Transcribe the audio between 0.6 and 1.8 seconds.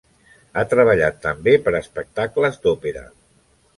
treballat també per